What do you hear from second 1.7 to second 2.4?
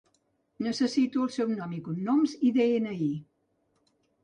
i cognoms